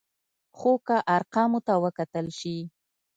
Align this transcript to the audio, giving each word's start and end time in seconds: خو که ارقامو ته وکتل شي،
خو 0.57 0.71
که 0.87 0.97
ارقامو 1.15 1.59
ته 1.67 1.73
وکتل 1.83 2.27
شي، 2.39 2.57